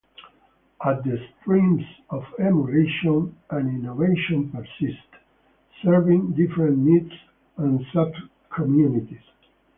[0.83, 4.97] All the streams of emulation and innovation persist,
[5.83, 7.13] serving different needs
[7.57, 9.21] and sub-communities.